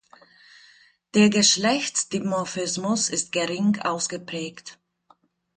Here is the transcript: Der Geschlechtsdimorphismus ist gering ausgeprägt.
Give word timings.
Der 1.13 1.29
Geschlechtsdimorphismus 1.29 3.07
ist 3.09 3.31
gering 3.31 3.77
ausgeprägt. 3.81 4.79